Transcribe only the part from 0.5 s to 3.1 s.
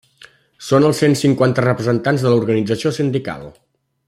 Són els cent cinquanta representants de l'Organització